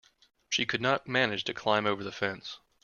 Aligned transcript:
She 0.49 0.65
could 0.65 0.81
not 0.81 1.07
manage 1.07 1.43
to 1.43 1.53
climb 1.53 1.85
over 1.85 2.03
the 2.03 2.11
fence. 2.11 2.57